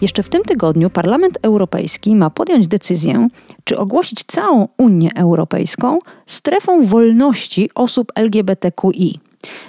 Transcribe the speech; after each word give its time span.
Jeszcze 0.00 0.22
w 0.22 0.28
tym 0.28 0.42
tygodniu 0.42 0.90
Parlament 0.90 1.38
Europejski 1.42 2.16
ma 2.16 2.30
podjąć 2.30 2.68
decyzję, 2.68 3.28
czy 3.64 3.78
ogłosić 3.78 4.24
całą 4.26 4.68
Unię 4.78 5.10
Europejską 5.14 5.98
strefą 6.26 6.82
wolności 6.86 7.70
osób 7.74 8.12
LGBTQI. 8.14 9.20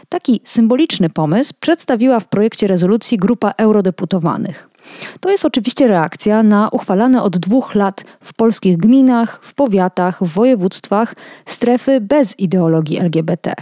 Taki 0.10 0.42
symboliczny 0.44 1.10
pomysł 1.10 1.54
przedstawiła 1.60 2.20
w 2.20 2.28
projekcie 2.28 2.68
rezolucji 2.68 3.18
grupa 3.18 3.54
eurodeputowanych. 3.58 4.70
To 5.20 5.30
jest 5.30 5.46
oczywiście 5.46 5.88
reakcja 5.88 6.44
na 6.44 6.70
uchwalane 6.72 7.24
od 7.24 7.38
dwóch 7.38 7.76
lat 7.76 8.04
w 8.22 8.34
polskich 8.34 8.78
gminach, 8.78 9.40
w 9.42 9.54
powiatach, 9.54 10.24
w 10.24 10.28
województwach 10.28 11.16
strefy 11.46 12.02
bez 12.02 12.40
ideologii 12.40 12.98
LGBT. 12.98 13.54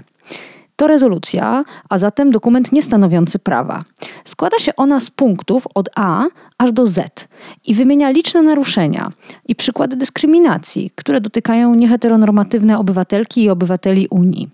To 0.76 0.88
rezolucja, 0.88 1.64
a 1.90 1.98
zatem 1.98 2.32
dokument 2.32 2.72
niestanowiący 2.72 3.40
prawa. 3.40 3.84
Składa 4.26 4.60
się 4.60 4.76
ona 4.76 5.00
z 5.00 5.10
punktów 5.10 5.68
od 5.76 5.90
A 5.96 6.24
aż 6.58 6.72
do 6.72 6.88
Z 6.88 7.28
i 7.66 7.74
wymienia 7.74 8.10
liczne 8.10 8.42
naruszenia 8.42 9.12
i 9.48 9.56
przykłady 9.56 9.96
dyskryminacji, 9.96 10.92
które 10.96 11.22
dotykają 11.22 11.76
nieheteronormatywne 11.76 12.80
obywatelki 12.80 13.44
i 13.44 13.50
obywateli 13.50 14.08
Unii. 14.08 14.50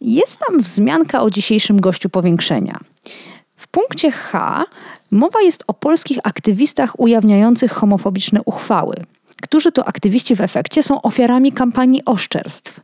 Jest 0.00 0.38
tam 0.46 0.60
wzmianka 0.60 1.22
o 1.22 1.30
dzisiejszym 1.30 1.80
gościu 1.80 2.08
powiększenia. 2.08 2.78
W 3.56 3.68
punkcie 3.68 4.10
H 4.10 4.64
mowa 5.10 5.40
jest 5.40 5.64
o 5.66 5.74
polskich 5.74 6.18
aktywistach 6.24 7.00
ujawniających 7.00 7.72
homofobiczne 7.72 8.40
uchwały, 8.44 8.94
którzy 9.42 9.72
to 9.72 9.84
aktywiści 9.84 10.36
w 10.36 10.40
efekcie 10.40 10.82
są 10.82 11.02
ofiarami 11.02 11.52
kampanii 11.52 12.04
oszczerstw 12.04 12.80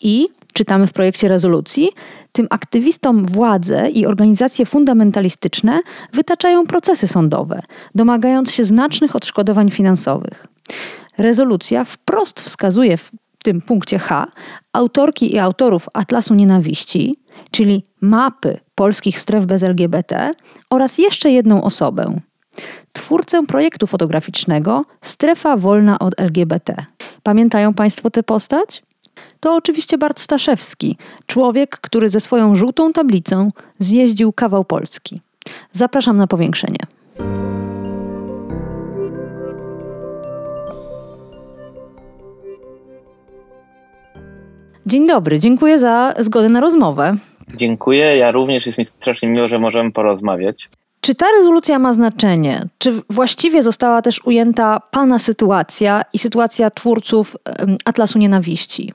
i 0.00 0.28
czytamy 0.52 0.86
w 0.86 0.92
projekcie 0.92 1.28
rezolucji, 1.28 1.88
tym 2.32 2.46
aktywistom 2.50 3.26
władze 3.26 3.90
i 3.90 4.06
organizacje 4.06 4.66
fundamentalistyczne 4.66 5.80
wytaczają 6.12 6.66
procesy 6.66 7.08
sądowe, 7.08 7.62
domagając 7.94 8.52
się 8.52 8.64
znacznych 8.64 9.16
odszkodowań 9.16 9.70
finansowych. 9.70 10.46
Rezolucja 11.18 11.84
wprost 11.84 12.40
wskazuje 12.40 12.96
w 12.96 13.10
tym 13.42 13.60
punkcie 13.60 13.98
H 13.98 14.26
autorki 14.72 15.34
i 15.34 15.38
autorów 15.38 15.88
Atlasu 15.92 16.34
Nienawiści, 16.34 17.14
czyli 17.50 17.84
mapy 18.00 18.60
polskich 18.74 19.20
stref 19.20 19.46
bez 19.46 19.62
LGBT 19.62 20.30
oraz 20.70 20.98
jeszcze 20.98 21.30
jedną 21.30 21.62
osobę. 21.62 22.16
Twórcę 22.92 23.42
projektu 23.42 23.86
fotograficznego 23.86 24.82
Strefa 25.02 25.56
Wolna 25.56 25.98
od 25.98 26.20
LGBT. 26.20 26.74
Pamiętają 27.22 27.74
Państwo 27.74 28.10
tę 28.10 28.22
postać? 28.22 28.82
To 29.40 29.54
oczywiście 29.54 29.98
Bart 29.98 30.20
Staszewski, 30.20 30.96
człowiek, 31.26 31.70
który 31.70 32.10
ze 32.10 32.20
swoją 32.20 32.54
żółtą 32.54 32.92
tablicą 32.92 33.48
zjeździł 33.78 34.32
kawał 34.32 34.64
Polski. 34.64 35.20
Zapraszam 35.72 36.16
na 36.16 36.26
powiększenie. 36.26 36.78
Dzień 44.86 45.06
dobry, 45.06 45.38
dziękuję 45.38 45.78
za 45.78 46.14
zgodę 46.18 46.48
na 46.48 46.60
rozmowę. 46.60 47.16
Dziękuję, 47.54 48.16
ja 48.16 48.30
również 48.30 48.66
jest 48.66 48.78
mi 48.78 48.84
strasznie 48.84 49.28
miło, 49.28 49.48
że 49.48 49.58
możemy 49.58 49.92
porozmawiać. 49.92 50.68
Czy 51.00 51.14
ta 51.14 51.26
rezolucja 51.38 51.78
ma 51.78 51.92
znaczenie? 51.92 52.62
Czy 52.78 52.92
właściwie 53.10 53.62
została 53.62 54.02
też 54.02 54.24
ujęta 54.24 54.80
Pana 54.90 55.18
sytuacja 55.18 56.02
i 56.12 56.18
sytuacja 56.18 56.70
twórców 56.70 57.36
Atlasu 57.84 58.18
Nienawiści? 58.18 58.92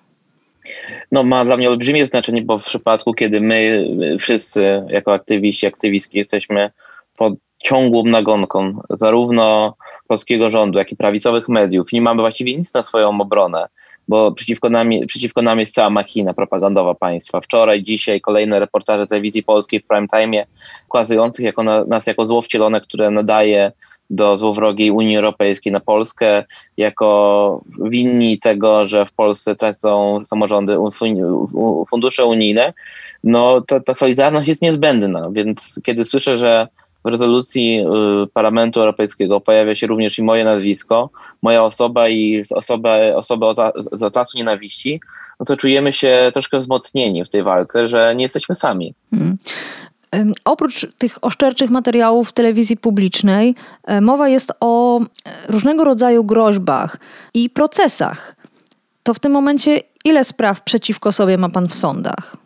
No, 1.11 1.23
ma 1.23 1.45
dla 1.45 1.57
mnie 1.57 1.69
olbrzymie 1.69 2.05
znaczenie, 2.05 2.41
bo 2.41 2.59
w 2.59 2.63
przypadku, 2.63 3.13
kiedy 3.13 3.41
my 3.41 3.88
wszyscy 4.19 4.83
jako 4.89 5.13
aktywiści, 5.13 5.67
aktywistki 5.67 6.17
jesteśmy 6.17 6.71
pod 7.17 7.33
ciągłą 7.63 8.03
nagonką 8.03 8.81
zarówno 8.89 9.75
polskiego 10.07 10.49
rządu, 10.49 10.77
jak 10.77 10.91
i 10.91 10.95
prawicowych 10.95 11.49
mediów 11.49 11.91
nie 11.94 12.01
mamy 12.01 12.21
właściwie 12.21 12.57
nic 12.57 12.73
na 12.73 12.83
swoją 12.83 13.21
obronę, 13.21 13.67
bo 14.07 14.31
przeciwko 14.31 14.69
nam, 14.69 14.89
przeciwko 15.07 15.41
nam 15.41 15.59
jest 15.59 15.73
cała 15.73 15.89
machina 15.89 16.33
propagandowa 16.33 16.93
państwa. 16.93 17.41
Wczoraj, 17.41 17.83
dzisiaj 17.83 18.21
kolejne 18.21 18.59
reportaże 18.59 19.07
telewizji 19.07 19.43
polskiej 19.43 19.79
w 19.79 19.88
prime 19.88 20.07
time 20.07 20.45
ukazujących 20.89 21.45
jako 21.45 21.63
na, 21.63 21.83
nas 21.85 22.07
jako 22.07 22.25
zło 22.25 22.41
wcielone, 22.41 22.81
które 22.81 23.11
nadaje 23.11 23.71
do 24.09 24.38
złowrogiej 24.38 24.91
Unii 24.91 25.17
Europejskiej 25.17 25.73
na 25.73 25.79
Polskę 25.79 26.44
jako 26.77 27.61
winni 27.79 28.39
tego, 28.39 28.85
że 28.85 29.05
w 29.05 29.13
Polsce 29.13 29.55
tracą 29.55 30.19
samorządy 30.25 30.77
fundusze 31.89 32.25
unijne, 32.25 32.73
no 33.23 33.61
to 33.61 33.79
ta 33.79 33.95
solidarność 33.95 34.47
jest 34.47 34.61
niezbędna, 34.61 35.29
więc 35.31 35.79
kiedy 35.83 36.05
słyszę, 36.05 36.38
że 36.38 36.67
w 37.05 37.07
rezolucji 37.07 37.79
y, 38.23 38.27
Parlamentu 38.33 38.79
Europejskiego 38.79 39.41
pojawia 39.41 39.75
się 39.75 39.88
również 39.88 40.19
i 40.19 40.23
moje 40.23 40.43
nazwisko, 40.45 41.09
moja 41.41 41.63
osoba 41.63 42.09
i 42.09 42.43
osoba, 42.55 42.97
osoba 43.16 43.71
z 43.91 44.03
atlasu 44.03 44.38
nienawiści, 44.38 45.01
no 45.39 45.45
to 45.45 45.57
czujemy 45.57 45.94
się 45.94 46.29
troszkę 46.33 46.59
wzmocnieni 46.59 47.25
w 47.25 47.29
tej 47.29 47.44
walce, 47.44 47.88
że 47.88 48.15
nie 48.15 48.23
jesteśmy 48.23 48.55
sami. 48.55 48.94
Hmm. 49.11 49.38
Oprócz 50.45 50.88
tych 50.97 51.17
oszczerczych 51.21 51.69
materiałów 51.69 52.31
telewizji 52.31 52.77
publicznej, 52.77 53.55
e, 53.83 54.01
mowa 54.01 54.29
jest 54.29 54.51
o 54.59 54.99
e, 54.99 55.05
różnego 55.47 55.83
rodzaju 55.83 56.23
groźbach 56.23 56.97
i 57.33 57.49
procesach. 57.49 58.35
To 59.03 59.13
w 59.13 59.19
tym 59.19 59.31
momencie 59.31 59.81
ile 60.05 60.23
spraw 60.23 60.61
przeciwko 60.61 61.11
sobie 61.11 61.38
ma 61.38 61.49
pan 61.49 61.67
w 61.67 61.75
sądach? 61.75 62.44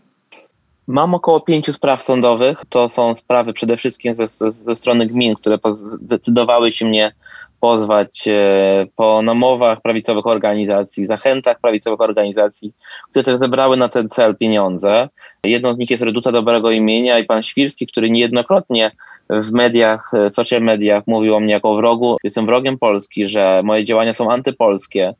Mam 0.89 1.13
około 1.13 1.41
pięciu 1.41 1.73
spraw 1.73 2.01
sądowych. 2.01 2.63
To 2.69 2.89
są 2.89 3.15
sprawy 3.15 3.53
przede 3.53 3.77
wszystkim 3.77 4.13
ze, 4.13 4.27
ze 4.51 4.75
strony 4.75 5.05
gmin, 5.05 5.35
które 5.35 5.57
zdecydowały 5.73 6.71
się 6.71 6.85
mnie 6.85 7.11
pozwać 7.59 8.27
e, 8.27 8.85
po 8.95 9.21
namowach 9.21 9.81
prawicowych 9.81 10.27
organizacji, 10.27 11.05
zachętach 11.05 11.59
prawicowych 11.59 12.01
organizacji, 12.01 12.73
które 13.09 13.23
też 13.23 13.35
zebrały 13.35 13.77
na 13.77 13.89
ten 13.89 14.09
cel 14.09 14.37
pieniądze. 14.37 15.09
Jedną 15.43 15.73
z 15.73 15.77
nich 15.77 15.89
jest 15.89 16.03
Reduta 16.03 16.31
Dobrego 16.31 16.71
Imienia 16.71 17.19
i 17.19 17.23
pan 17.23 17.43
Świrski, 17.43 17.87
który 17.87 18.09
niejednokrotnie 18.09 18.91
w 19.29 19.51
mediach, 19.51 20.11
e, 20.13 20.29
social 20.29 20.61
mediach 20.61 21.03
mówił 21.07 21.35
o 21.35 21.39
mnie 21.39 21.53
jako 21.53 21.75
wrogu. 21.75 22.17
Jestem 22.23 22.45
wrogiem 22.45 22.77
Polski, 22.77 23.27
że 23.27 23.61
moje 23.63 23.83
działania 23.83 24.13
są 24.13 24.31
antypolskie, 24.31 25.13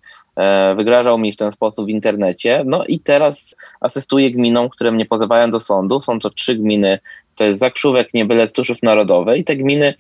wygrażał 0.76 1.18
mi 1.18 1.34
w 1.34 1.36
ten 1.36 1.52
sposób 1.52 1.86
w 1.86 1.90
internecie. 1.90 2.64
No 2.66 2.86
i 2.86 3.00
teraz 3.00 3.56
asystuję 3.82 4.32
gminom, 4.32 4.70
które 4.70 4.92
mnie 4.92 5.06
pozywają 5.06 5.50
do 5.50 5.60
sądu. 5.60 6.02
Są 6.02 6.20
to 6.20 6.30
trzy 6.30 6.56
gminy, 6.56 7.00
to 7.36 7.44
jest 7.44 7.60
Zakrzówek, 7.60 8.14
Niebylec, 8.14 8.52
Tuszów 8.52 8.84
Narodowe 8.84 9.38
i 9.38 9.44
te 9.44 9.56
gminy 9.56 9.94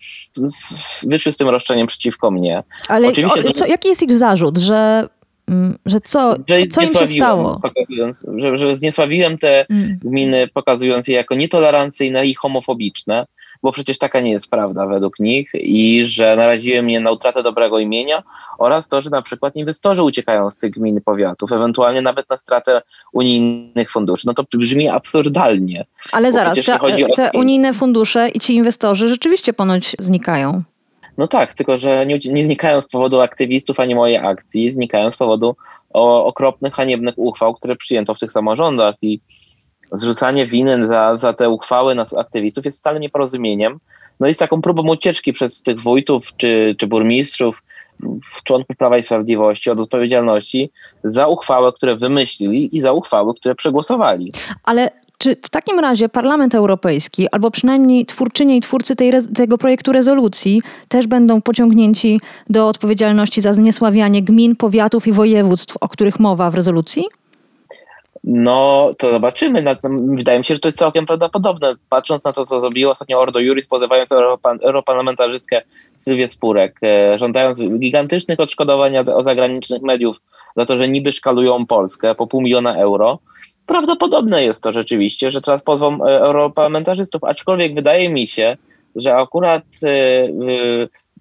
wyszły 1.03 1.31
z 1.31 1.37
tym 1.37 1.49
roszczeniem 1.49 1.87
przeciwko 1.87 2.31
mnie. 2.31 2.63
Ale 2.87 3.07
o, 3.07 3.53
co, 3.53 3.65
jaki 3.65 3.87
jest 3.87 4.03
ich 4.03 4.17
zarzut, 4.17 4.57
że 4.57 5.07
mm, 5.47 5.77
że 5.85 5.99
co, 5.99 6.35
że 6.47 6.67
co 6.67 6.81
im 6.81 6.93
się 6.93 7.07
stało? 7.07 7.61
Że, 8.37 8.57
że 8.57 8.75
zniesławiłem 8.75 9.37
te 9.37 9.65
mm. 9.69 9.99
gminy, 10.03 10.47
pokazując 10.53 11.07
je 11.07 11.15
jako 11.15 11.35
nietolerancyjne 11.35 12.25
i 12.25 12.33
homofobiczne 12.33 13.25
bo 13.63 13.71
przecież 13.71 13.97
taka 13.97 14.19
nie 14.19 14.31
jest 14.31 14.49
prawda 14.49 14.85
według 14.85 15.19
nich 15.19 15.51
i 15.53 16.05
że 16.05 16.35
naraziły 16.35 16.81
mnie 16.81 16.99
na 16.99 17.11
utratę 17.11 17.43
dobrego 17.43 17.79
imienia 17.79 18.23
oraz 18.57 18.87
to, 18.87 19.01
że 19.01 19.09
na 19.09 19.21
przykład 19.21 19.55
inwestorzy 19.55 20.03
uciekają 20.03 20.51
z 20.51 20.57
tych 20.57 20.71
gmin 20.71 20.97
i 20.97 21.01
powiatów, 21.01 21.51
ewentualnie 21.51 22.01
nawet 22.01 22.29
na 22.29 22.37
stratę 22.37 22.81
unijnych 23.13 23.91
funduszy. 23.91 24.27
No 24.27 24.33
to 24.33 24.43
brzmi 24.53 24.89
absurdalnie. 24.89 25.85
Ale 26.11 26.31
zaraz, 26.31 26.65
te, 26.65 26.79
te 27.15 27.31
unijne 27.33 27.73
fundusze 27.73 28.29
i 28.33 28.39
ci 28.39 28.55
inwestorzy 28.55 29.07
rzeczywiście 29.07 29.53
ponoć 29.53 29.95
znikają. 29.99 30.63
No 31.17 31.27
tak, 31.27 31.53
tylko 31.53 31.77
że 31.77 32.05
nie, 32.05 32.19
nie, 32.31 32.45
znikają 32.45 32.81
z 32.81 32.87
powodu 32.87 33.21
aktywistów 33.21 33.79
ani 33.79 33.95
mojej 33.95 34.17
akcji, 34.17 34.71
znikają 34.71 35.11
z 35.11 35.17
powodu 35.17 35.55
o, 35.93 36.25
okropnych, 36.25 36.73
haniebnych 36.73 37.13
uchwał, 37.17 37.53
które 37.53 37.75
przyjęto 37.75 38.13
w 38.13 38.19
tych 38.19 38.31
samorządach 38.31 38.95
i 39.01 39.19
zrzucanie 39.91 40.45
winy 40.45 40.87
za, 40.87 41.17
za 41.17 41.33
te 41.33 41.49
uchwały 41.49 41.95
nas 41.95 42.13
aktywistów 42.13 42.65
jest 42.65 42.83
totalnie 42.83 42.99
nieporozumieniem. 42.99 43.79
No 44.19 44.27
jest 44.27 44.39
taką 44.39 44.61
próbą 44.61 44.89
ucieczki 44.89 45.33
przez 45.33 45.63
tych 45.63 45.81
wójtów 45.81 46.35
czy, 46.37 46.75
czy 46.77 46.87
burmistrzów, 46.87 47.63
członków 48.43 48.77
Prawa 48.77 48.97
i 48.97 49.03
Sprawiedliwości 49.03 49.69
od 49.69 49.79
odpowiedzialności 49.79 50.71
za 51.03 51.27
uchwałę, 51.27 51.71
które 51.73 51.95
wymyślili 51.95 52.75
i 52.75 52.79
za 52.79 52.93
uchwały, 52.93 53.33
które 53.35 53.55
przegłosowali. 53.55 54.31
Ale 54.63 54.91
Czy 55.21 55.35
w 55.35 55.49
takim 55.49 55.79
razie 55.79 56.09
Parlament 56.09 56.55
Europejski, 56.55 57.27
albo 57.31 57.51
przynajmniej 57.51 58.05
twórczynie 58.05 58.57
i 58.57 58.59
twórcy 58.59 58.95
tej, 58.95 59.11
tego 59.35 59.57
projektu 59.57 59.91
rezolucji, 59.91 60.61
też 60.87 61.07
będą 61.07 61.41
pociągnięci 61.41 62.21
do 62.49 62.67
odpowiedzialności 62.67 63.41
za 63.41 63.53
zniesławianie 63.53 64.23
gmin, 64.23 64.55
powiatów 64.55 65.07
i 65.07 65.11
województw, 65.11 65.77
o 65.81 65.89
których 65.89 66.19
mowa 66.19 66.51
w 66.51 66.55
rezolucji? 66.55 67.03
No, 68.31 68.91
to 68.97 69.11
zobaczymy. 69.11 69.63
Wydaje 70.15 70.39
mi 70.39 70.45
się, 70.45 70.53
że 70.53 70.59
to 70.59 70.67
jest 70.67 70.77
całkiem 70.77 71.05
prawdopodobne. 71.05 71.75
Patrząc 71.89 72.23
na 72.23 72.33
to, 72.33 72.45
co 72.45 72.59
zrobiło 72.59 72.91
ostatnio 72.91 73.19
Ordo 73.19 73.39
Juris, 73.39 73.67
pozywając 73.67 74.11
europarlamentarzystkę 74.61 75.61
Sylwię 75.97 76.27
Spurek, 76.27 76.79
e, 76.83 77.19
żądając 77.19 77.63
gigantycznych 77.63 78.39
odszkodowań 78.39 78.97
od 78.97 79.07
zagranicznych 79.23 79.81
mediów 79.81 80.17
za 80.57 80.65
to, 80.65 80.77
że 80.77 80.89
niby 80.89 81.11
szkalują 81.11 81.65
Polskę 81.65 82.15
po 82.15 82.27
pół 82.27 82.41
miliona 82.41 82.77
euro. 82.77 83.19
Prawdopodobne 83.65 84.43
jest 84.43 84.63
to 84.63 84.71
rzeczywiście, 84.71 85.31
że 85.31 85.41
teraz 85.41 85.61
pozwą 85.61 86.05
e, 86.05 86.19
europarlamentarzystów, 86.21 87.23
aczkolwiek 87.23 87.75
wydaje 87.75 88.09
mi 88.09 88.27
się, 88.27 88.57
że 88.95 89.15
akurat 89.15 89.63
e, 89.83 89.89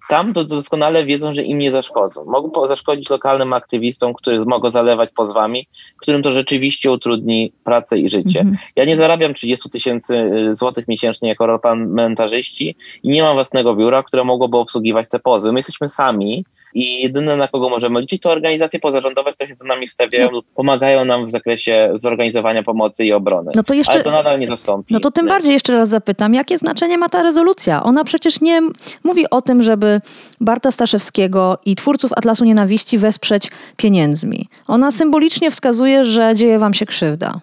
tam 0.09 0.33
to 0.33 0.43
doskonale 0.43 1.05
wiedzą, 1.05 1.33
że 1.33 1.43
im 1.43 1.59
nie 1.59 1.71
zaszkodzą. 1.71 2.25
Mogą 2.25 2.65
zaszkodzić 2.65 3.09
lokalnym 3.09 3.53
aktywistom, 3.53 4.13
których 4.13 4.45
mogą 4.45 4.71
zalewać 4.71 5.09
pozwami, 5.15 5.67
którym 5.97 6.23
to 6.23 6.31
rzeczywiście 6.31 6.91
utrudni 6.91 7.51
pracę 7.63 7.97
i 7.97 8.09
życie. 8.09 8.39
Mm 8.39 8.53
-hmm. 8.53 8.57
Ja 8.75 8.85
nie 8.85 8.97
zarabiam 8.97 9.33
30 9.33 9.69
tysięcy 9.69 10.17
y, 10.17 10.55
złotych 10.55 10.87
miesięcznie 10.87 11.29
jako 11.29 11.43
europarlamentarzyści 11.43 12.75
i 13.03 13.09
nie 13.09 13.23
mam 13.23 13.33
własnego 13.33 13.75
biura, 13.75 14.03
które 14.03 14.23
mogłoby 14.23 14.57
obsługiwać 14.57 15.09
te 15.09 15.19
pozwy. 15.19 15.51
My 15.51 15.59
jesteśmy 15.59 15.87
sami 15.87 16.45
i 16.73 17.01
jedyne 17.01 17.35
na 17.35 17.47
kogo 17.47 17.69
możemy 17.69 18.01
liczyć 18.01 18.21
to 18.21 18.31
organizacje 18.31 18.79
pozarządowe, 18.79 19.33
które 19.33 19.49
się 19.49 19.55
za 19.57 19.67
nami 19.67 19.87
wstawiają 19.87 20.29
no. 20.31 20.41
pomagają 20.55 21.05
nam 21.05 21.25
w 21.25 21.31
zakresie 21.31 21.91
zorganizowania 21.93 22.63
pomocy 22.63 23.05
i 23.05 23.13
obrony. 23.13 23.51
No 23.55 23.63
to 23.63 23.73
jeszcze, 23.73 23.93
Ale 23.93 24.03
to 24.03 24.11
nadal 24.11 24.39
nie 24.39 24.47
zastąpi. 24.47 24.93
No 24.93 24.99
to 24.99 25.11
tym 25.11 25.27
bardziej 25.27 25.53
jeszcze 25.53 25.77
raz 25.77 25.89
zapytam, 25.89 26.33
jakie 26.33 26.57
znaczenie 26.57 26.97
ma 26.97 27.09
ta 27.09 27.23
rezolucja? 27.23 27.83
Ona 27.83 28.03
przecież 28.03 28.41
nie 28.41 28.61
mówi 29.03 29.29
o 29.29 29.41
tym, 29.41 29.63
żeby 29.63 30.01
Barta 30.41 30.71
Staszewskiego 30.71 31.57
i 31.65 31.75
twórców 31.75 32.11
Atlasu 32.13 32.45
Nienawiści 32.45 32.97
wesprzeć 32.97 33.51
pieniędzmi. 33.77 34.45
Ona 34.67 34.91
symbolicznie 34.91 35.51
wskazuje, 35.51 36.05
że 36.05 36.35
dzieje 36.35 36.59
wam 36.59 36.73
się 36.73 36.85
krzywda. 36.85 37.39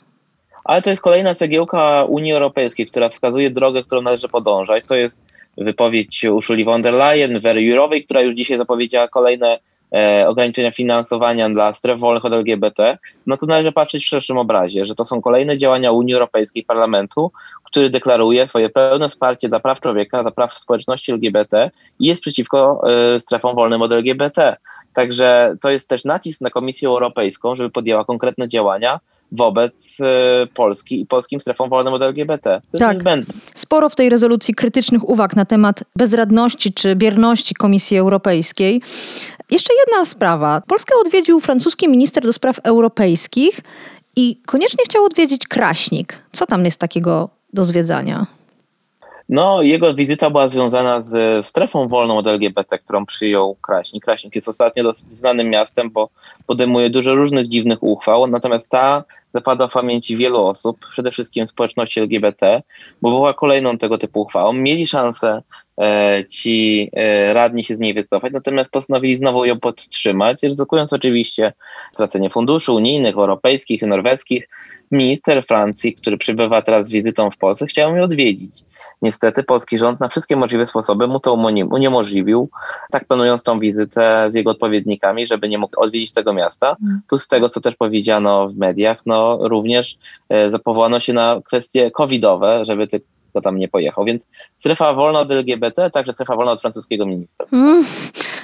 Ale 0.64 0.82
to 0.82 0.90
jest 0.90 1.02
kolejna 1.02 1.34
cegiełka 1.34 2.04
Unii 2.04 2.32
Europejskiej, 2.32 2.86
która 2.86 3.08
wskazuje 3.08 3.50
drogę, 3.50 3.82
którą 3.82 4.02
należy 4.02 4.28
podążać. 4.28 4.84
To 4.88 4.94
jest 4.94 5.22
wypowiedź 5.56 6.24
Ursuli 6.24 6.64
von 6.64 6.82
der 6.82 6.94
Leyen, 6.94 7.40
Wery 7.40 7.62
Jurowej, 7.62 8.04
która 8.04 8.20
już 8.20 8.34
dzisiaj 8.34 8.58
zapowiedziała 8.58 9.08
kolejne 9.08 9.58
e, 9.94 10.28
ograniczenia 10.28 10.70
finansowania 10.70 11.50
dla 11.50 11.74
stref 11.74 12.00
wolnych 12.00 12.24
od 12.24 12.32
LGBT, 12.32 12.98
no 13.26 13.36
to 13.36 13.46
należy 13.46 13.72
patrzeć 13.72 14.04
w 14.04 14.08
szerszym 14.08 14.38
obrazie, 14.38 14.86
że 14.86 14.94
to 14.94 15.04
są 15.04 15.22
kolejne 15.22 15.58
działania 15.58 15.92
Unii 15.92 16.14
Europejskiej 16.14 16.64
Parlamentu, 16.64 17.32
który 17.64 17.90
deklaruje 17.90 18.48
swoje 18.48 18.68
pełne 18.68 19.08
wsparcie 19.08 19.48
dla 19.48 19.60
praw 19.60 19.80
człowieka, 19.80 20.22
dla 20.22 20.30
praw 20.30 20.58
społeczności 20.58 21.12
LGBT 21.12 21.70
i 21.98 22.06
jest 22.06 22.22
przeciwko 22.22 22.82
y, 23.16 23.20
strefom 23.20 23.56
wolnym 23.56 23.82
od 23.82 23.92
LGBT. 23.92 24.56
Także 24.92 25.56
to 25.60 25.70
jest 25.70 25.88
też 25.88 26.04
nacisk 26.04 26.40
na 26.40 26.50
Komisję 26.50 26.88
Europejską, 26.88 27.54
żeby 27.54 27.70
podjęła 27.70 28.04
konkretne 28.04 28.48
działania 28.48 29.00
wobec 29.32 30.00
y, 30.00 30.04
Polski 30.54 31.00
i 31.00 31.06
polskim 31.06 31.40
strefom 31.40 31.70
wolnym 31.70 31.94
od 31.94 32.02
LGBT. 32.02 32.60
To 32.72 32.78
tak. 32.78 32.96
Niezbędne. 32.96 33.34
Sporo 33.54 33.88
w 33.88 33.94
tej 33.94 34.08
rezolucji 34.08 34.54
krytycznych 34.54 35.08
uwag 35.08 35.36
na 35.36 35.44
temat 35.44 35.84
bezradności 35.96 36.72
czy 36.72 36.96
bierności 36.96 37.54
Komisji 37.54 37.98
Europejskiej. 37.98 38.82
Jeszcze 39.50 39.72
jedna 39.86 40.04
sprawa. 40.04 40.62
Polskę 40.68 40.94
odwiedził 41.06 41.40
francuski 41.40 41.88
minister 41.88 42.22
do 42.22 42.32
spraw 42.32 42.58
europejskich 42.64 43.60
i 44.16 44.40
koniecznie 44.46 44.84
chciał 44.84 45.04
odwiedzić 45.04 45.46
Kraśnik. 45.46 46.18
Co 46.32 46.46
tam 46.46 46.64
jest 46.64 46.80
takiego 46.80 47.28
do 47.52 47.64
zwiedzania? 47.64 48.26
No, 49.28 49.62
jego 49.62 49.94
wizyta 49.94 50.30
była 50.30 50.48
związana 50.48 51.00
z 51.00 51.46
strefą 51.46 51.88
wolną 51.88 52.18
od 52.18 52.26
LGBT, 52.26 52.78
którą 52.78 53.06
przyjął 53.06 53.56
Kraśnik. 53.62 54.04
Kraśnik 54.04 54.34
jest 54.34 54.48
ostatnio 54.48 54.82
dosyć 54.84 55.12
znanym 55.12 55.50
miastem, 55.50 55.90
bo 55.90 56.08
podejmuje 56.46 56.90
dużo 56.90 57.14
różnych 57.14 57.48
dziwnych 57.48 57.82
uchwał, 57.82 58.26
natomiast 58.26 58.68
ta 58.68 59.04
zapada 59.32 59.68
w 59.68 59.72
pamięci 59.72 60.16
wielu 60.16 60.46
osób, 60.46 60.78
przede 60.90 61.10
wszystkim 61.10 61.46
społeczności 61.46 62.00
LGBT, 62.00 62.62
bo 63.02 63.10
była 63.10 63.34
kolejną 63.34 63.78
tego 63.78 63.98
typu 63.98 64.20
uchwałą. 64.20 64.52
Mieli 64.52 64.86
szansę 64.86 65.42
e, 65.80 66.24
ci 66.28 66.90
e, 66.92 67.34
radni 67.34 67.64
się 67.64 67.76
z 67.76 67.80
niej 67.80 67.94
wycofać, 67.94 68.32
natomiast 68.32 68.70
postanowili 68.70 69.16
znowu 69.16 69.44
ją 69.44 69.60
podtrzymać, 69.60 70.42
ryzykując 70.42 70.92
oczywiście 70.92 71.52
stracenie 71.92 72.30
funduszy 72.30 72.72
unijnych, 72.72 73.14
europejskich 73.14 73.82
i 73.82 73.86
norweskich. 73.86 74.48
Minister 74.90 75.44
Francji, 75.44 75.94
który 75.94 76.18
przybywa 76.18 76.62
teraz 76.62 76.88
z 76.88 76.90
wizytą 76.90 77.30
w 77.30 77.36
Polsce, 77.36 77.66
chciał 77.66 77.96
ją 77.96 78.04
odwiedzić. 78.04 78.64
Niestety 79.02 79.42
polski 79.42 79.78
rząd 79.78 80.00
na 80.00 80.08
wszystkie 80.08 80.36
możliwe 80.36 80.66
sposoby 80.66 81.06
mu 81.06 81.20
to 81.20 81.34
uniemożliwił, 81.70 82.50
tak 82.90 83.04
planując 83.04 83.42
tą 83.42 83.58
wizytę 83.58 84.26
z 84.30 84.34
jego 84.34 84.50
odpowiednikami, 84.50 85.26
żeby 85.26 85.48
nie 85.48 85.58
mógł 85.58 85.80
odwiedzić 85.80 86.12
tego 86.12 86.32
miasta. 86.32 86.76
Mm. 86.82 87.00
Plus 87.08 87.22
z 87.22 87.28
tego, 87.28 87.48
co 87.48 87.60
też 87.60 87.76
powiedziano 87.76 88.48
w 88.48 88.56
mediach, 88.56 89.02
no 89.06 89.15
również 89.40 89.96
e, 90.28 90.50
zapowołano 90.50 91.00
się 91.00 91.12
na 91.12 91.40
kwestie 91.44 91.90
covidowe, 91.90 92.64
żeby 92.64 92.88
tylko 92.88 93.06
tam 93.42 93.58
nie 93.58 93.68
pojechał. 93.68 94.04
Więc 94.04 94.28
strefa 94.58 94.94
wolna 94.94 95.20
od 95.20 95.32
LGBT, 95.32 95.90
także 95.90 96.12
strefa 96.12 96.36
wolna 96.36 96.52
od 96.52 96.60
francuskiego 96.60 97.06
ministra. 97.06 97.46
Mm. 97.52 97.84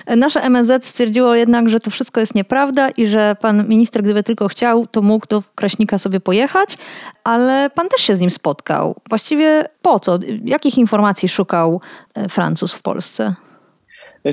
Nasze 0.06 0.40
MSZ 0.40 0.84
stwierdziło 0.84 1.34
jednak, 1.34 1.68
że 1.68 1.80
to 1.80 1.90
wszystko 1.90 2.20
jest 2.20 2.34
nieprawda 2.34 2.90
i 2.90 3.06
że 3.06 3.36
pan 3.40 3.68
minister, 3.68 4.02
gdyby 4.02 4.22
tylko 4.22 4.48
chciał, 4.48 4.86
to 4.86 5.02
mógł 5.02 5.26
do 5.26 5.42
Kraśnika 5.54 5.98
sobie 5.98 6.20
pojechać, 6.20 6.76
ale 7.24 7.70
pan 7.74 7.88
też 7.88 8.00
się 8.00 8.14
z 8.14 8.20
nim 8.20 8.30
spotkał. 8.30 8.94
Właściwie 9.08 9.64
po 9.82 10.00
co? 10.00 10.18
Jakich 10.44 10.78
informacji 10.78 11.28
szukał 11.28 11.80
e, 12.14 12.28
Francuz 12.28 12.74
w 12.74 12.82
Polsce? 12.82 13.34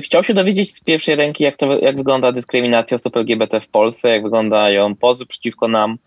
Chciał 0.02 0.24
się 0.24 0.34
dowiedzieć 0.34 0.74
z 0.74 0.80
pierwszej 0.80 1.14
ręki, 1.16 1.44
jak, 1.44 1.56
to, 1.56 1.78
jak 1.78 1.96
wygląda 1.96 2.32
dyskryminacja 2.32 2.94
osób 2.94 3.16
LGBT 3.16 3.60
w 3.60 3.68
Polsce, 3.68 4.08
jak 4.08 4.22
wyglądają 4.22 4.96
pozwy 4.96 5.26
przeciwko 5.26 5.68
nam, 5.68 5.98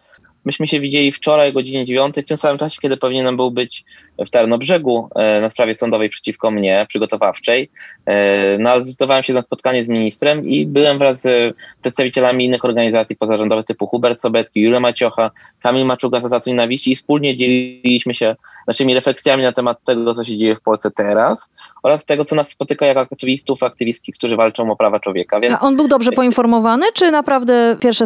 Myśmy 0.46 0.68
się 0.68 0.80
widzieli 0.80 1.12
wczoraj 1.12 1.50
o 1.50 1.54
godzinie 1.54 1.86
9, 1.86 2.16
w 2.16 2.26
tym 2.26 2.38
samym 2.38 2.58
czasie, 2.58 2.78
kiedy 2.82 2.98
powinienem 2.98 3.38
był 3.38 3.52
być 3.52 3.86
w 4.20 4.30
Tarnobrzegu 4.30 5.10
e, 5.16 5.42
na 5.42 5.50
sprawie 5.50 5.76
sądowej 5.76 6.10
przeciwko 6.10 6.52
mnie, 6.52 6.86
przygotowawczej. 6.90 7.70
E, 8.06 8.58
no, 8.58 8.84
zdecydowałem 8.84 9.24
się 9.24 9.34
na 9.34 9.42
spotkanie 9.42 9.84
z 9.84 9.88
ministrem 9.88 10.50
i 10.50 10.66
byłem 10.66 10.98
wraz 10.98 11.22
z 11.22 11.56
przedstawicielami 11.82 12.46
innych 12.46 12.66
organizacji 12.66 13.16
pozarządowych 13.16 13.66
typu 13.66 13.88
Hubert 13.88 14.20
Sobecki, 14.20 14.62
Julia 14.62 14.80
Maciocha, 14.80 15.32
Kamil 15.60 15.86
Maczuga 15.86 16.20
z 16.20 16.26
Asocjacji 16.26 16.52
Nienawiści 16.52 16.92
i 16.92 16.96
wspólnie 16.96 17.36
dzieliliśmy 17.36 18.14
się 18.14 18.36
naszymi 18.68 18.94
refleksjami 18.94 19.44
na 19.44 19.52
temat 19.52 19.84
tego, 19.84 20.14
co 20.14 20.24
się 20.24 20.38
dzieje 20.38 20.56
w 20.56 20.62
Polsce 20.62 20.92
teraz 20.92 21.52
oraz 21.84 22.06
tego, 22.06 22.26
co 22.26 22.36
nas 22.36 22.50
spotyka 22.50 22.86
jako 22.86 23.02
aktywistów, 23.02 23.64
aktywistki, 23.64 24.14
którzy 24.14 24.36
walczą 24.36 24.72
o 24.72 24.76
prawa 24.76 25.00
człowieka. 25.00 25.40
Więc... 25.40 25.56
A 25.56 25.68
on 25.68 25.76
był 25.76 25.88
dobrze 25.88 26.12
poinformowany, 26.12 26.86
czy 26.94 27.12
naprawdę 27.12 27.78
pierwsze 27.80 28.06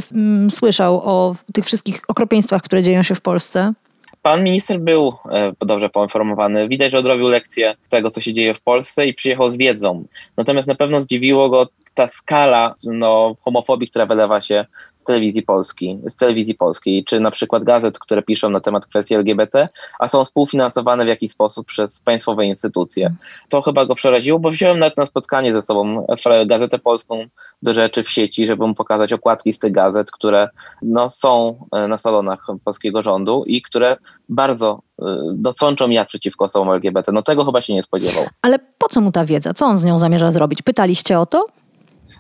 słyszał 0.50 1.02
o 1.04 1.36
tych 1.54 1.66
wszystkich 1.66 2.02
okropieństwach, 2.28 2.62
które 2.62 2.84
dzieją 2.84 3.04
się 3.04 3.16
w 3.16 3.22
Polsce? 3.22 3.74
Pan 4.22 4.44
minister 4.44 4.80
był 4.80 5.14
e, 5.32 5.54
dobrze 5.62 5.90
poinformowany. 5.90 6.68
Widać, 6.68 6.92
że 6.92 7.00
odrobił 7.00 7.28
lekcję 7.28 7.76
tego, 7.90 8.10
co 8.10 8.22
się 8.22 8.34
dzieje 8.34 8.54
w 8.54 8.62
Polsce 8.62 9.08
i 9.08 9.14
przyjechał 9.14 9.50
z 9.50 9.58
wiedzą. 9.58 10.06
Natomiast 10.38 10.68
na 10.68 10.76
pewno 10.76 11.02
zdziwiło 11.02 11.50
go 11.50 11.68
ta 11.98 12.08
skala 12.08 12.76
no, 12.84 13.36
homofobii, 13.42 13.90
która 13.90 14.06
wylewa 14.06 14.42
się 14.42 14.66
z 14.98 15.04
telewizji 15.04 15.44
polskiej, 15.44 16.00
z 16.10 16.16
telewizji 16.16 16.56
polskiej, 16.56 17.04
czy 17.04 17.20
na 17.20 17.32
przykład 17.32 17.64
gazet, 17.64 18.00
które 18.00 18.22
piszą 18.22 18.50
na 18.50 18.60
temat 18.60 18.86
kwestii 18.86 19.16
LGBT, 19.16 19.68
a 20.00 20.08
są 20.08 20.26
współfinansowane 20.26 21.06
w 21.06 21.08
jakiś 21.08 21.32
sposób 21.32 21.68
przez 21.68 22.00
państwowe 22.00 22.46
instytucje. 22.46 23.16
To 23.50 23.62
chyba 23.62 23.86
go 23.86 23.96
przeraziło, 23.96 24.40
bo 24.40 24.50
wziąłem 24.50 24.80
nawet 24.80 24.98
na 24.98 25.06
spotkanie 25.06 25.54
ze 25.54 25.62
sobą 25.62 26.06
Gazetę 26.46 26.80
Polską 26.80 27.26
do 27.62 27.74
rzeczy 27.74 28.04
w 28.04 28.10
sieci, 28.10 28.46
żeby 28.46 28.68
mu 28.68 28.74
pokazać 28.74 29.14
okładki 29.14 29.54
z 29.54 29.60
tych 29.60 29.72
gazet, 29.72 30.12
które 30.12 30.50
no, 30.82 31.10
są 31.10 31.60
e, 31.72 31.88
na 31.88 31.98
salonach 31.98 32.48
polskiego 32.64 33.04
rządu 33.04 33.44
i 33.48 33.62
które 33.62 33.98
bardzo 34.30 34.82
e, 35.02 35.06
no, 35.38 35.54
sączą 35.54 35.90
jak 35.90 36.08
przeciwko 36.08 36.46
osobom 36.46 36.70
LGBT. 36.70 37.12
No 37.12 37.22
tego 37.22 37.46
chyba 37.46 37.62
się 37.62 37.74
nie 37.74 37.84
spodziewał. 37.84 38.26
Ale 38.42 38.60
po 38.78 38.88
co 38.88 39.02
mu 39.02 39.12
ta 39.12 39.26
wiedza? 39.26 39.54
Co 39.54 39.66
on 39.66 39.78
z 39.78 39.86
nią 39.86 40.00
zamierza 40.00 40.32
zrobić? 40.32 40.62
Pytaliście 40.62 41.20
o 41.20 41.26
to? 41.26 41.46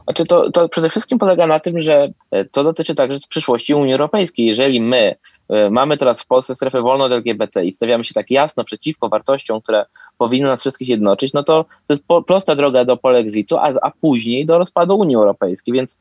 Znaczy 0.08 0.26
to, 0.26 0.52
to 0.52 0.70
przede 0.70 0.90
wszystkim 0.90 1.20
polega 1.20 1.48
na 1.48 1.60
tym, 1.60 1.82
że 1.82 2.10
e, 2.32 2.46
to 2.46 2.64
dotyczy 2.64 2.96
także 2.96 3.20
przyszłości 3.30 3.74
Unii 3.74 3.94
Europejskiej. 3.94 4.46
Jeżeli 4.46 4.82
my 4.82 5.16
e, 5.50 5.70
mamy 5.70 5.98
teraz 5.98 6.22
w 6.22 6.28
Polsce 6.28 6.56
strefę 6.56 6.82
wolną 6.82 7.06
od 7.06 7.12
LGBT 7.12 7.66
i 7.66 7.72
stawiamy 7.72 8.04
się 8.04 8.14
tak 8.14 8.32
jasno 8.32 8.64
przeciwko 8.64 9.10
wartościom, 9.10 9.62
które 9.62 9.86
powinny 10.18 10.48
nas 10.48 10.60
wszystkich 10.60 10.90
jednoczyć, 10.90 11.34
no 11.34 11.44
to 11.44 11.66
to 11.88 11.94
jest 11.94 12.08
po, 12.08 12.24
prosta 12.24 12.56
droga 12.56 12.86
do 12.86 12.98
polexitu, 12.98 13.58
a, 13.58 13.74
a 13.82 13.92
później 14.02 14.46
do 14.46 14.58
rozpadu 14.58 14.96
Unii 14.96 15.16
Europejskiej. 15.16 15.74
Więc 15.74 16.00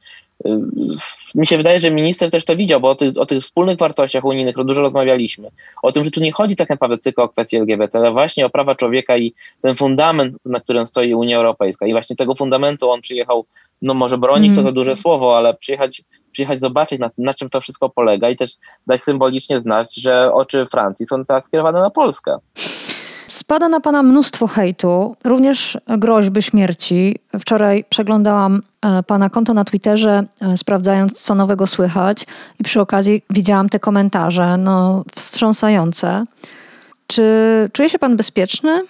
mi 1.34 1.46
się 1.46 1.56
wydaje, 1.56 1.80
że 1.80 1.90
minister 1.90 2.30
też 2.30 2.44
to 2.44 2.56
widział, 2.56 2.80
bo 2.80 2.90
o 2.90 2.94
tych, 2.94 3.16
o 3.18 3.26
tych 3.26 3.42
wspólnych 3.42 3.78
wartościach 3.78 4.24
unijnych 4.24 4.56
dużo 4.64 4.80
rozmawialiśmy. 4.80 5.48
O 5.82 5.92
tym, 5.92 6.04
że 6.04 6.10
tu 6.10 6.20
nie 6.20 6.32
chodzi 6.32 6.56
tak 6.56 6.68
naprawdę 6.68 6.98
tylko 6.98 7.22
o 7.22 7.28
kwestię 7.28 7.58
LGBT, 7.58 7.98
ale 7.98 8.12
właśnie 8.12 8.46
o 8.46 8.50
prawa 8.50 8.74
człowieka 8.74 9.16
i 9.16 9.34
ten 9.60 9.74
fundament, 9.74 10.36
na 10.44 10.60
którym 10.60 10.86
stoi 10.86 11.14
Unia 11.14 11.36
Europejska. 11.36 11.86
I 11.86 11.92
właśnie 11.92 12.16
tego 12.16 12.34
fundamentu 12.34 12.90
on 12.90 13.00
przyjechał, 13.00 13.46
no 13.82 13.94
może 13.94 14.18
bronić 14.18 14.48
mm. 14.48 14.56
to 14.56 14.62
za 14.62 14.72
duże 14.72 14.96
słowo, 14.96 15.36
ale 15.36 15.54
przyjechać, 15.54 16.02
przyjechać 16.32 16.60
zobaczyć, 16.60 17.00
na, 17.00 17.10
na 17.18 17.34
czym 17.34 17.50
to 17.50 17.60
wszystko 17.60 17.88
polega 17.88 18.30
i 18.30 18.36
też 18.36 18.52
dać 18.86 19.02
symbolicznie 19.02 19.60
znać, 19.60 19.94
że 19.94 20.32
oczy 20.32 20.66
Francji 20.66 21.06
są 21.06 21.24
teraz 21.24 21.44
skierowane 21.44 21.80
na 21.80 21.90
Polskę. 21.90 22.38
Spada 23.28 23.68
na 23.68 23.80
pana 23.80 24.02
mnóstwo 24.02 24.46
hejtu, 24.46 25.16
również 25.24 25.78
groźby 25.98 26.42
śmierci. 26.42 27.18
Wczoraj 27.40 27.84
przeglądałam 27.88 28.62
pana 29.06 29.30
konto 29.30 29.54
na 29.54 29.64
Twitterze, 29.64 30.24
e, 30.40 30.56
sprawdzając, 30.56 31.22
co 31.22 31.34
nowego 31.34 31.66
słychać, 31.66 32.26
i 32.60 32.64
przy 32.64 32.80
okazji 32.80 33.22
widziałam 33.30 33.68
te 33.68 33.80
komentarze, 33.80 34.56
no 34.56 35.04
wstrząsające. 35.14 36.24
Czy 37.06 37.22
czuje 37.72 37.88
się 37.88 37.98
pan 37.98 38.16
bezpieczny? 38.16 38.84